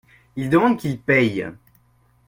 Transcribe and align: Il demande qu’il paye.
Il 0.35 0.49
demande 0.49 0.79
qu’il 0.79 0.99
paye. 0.99 1.47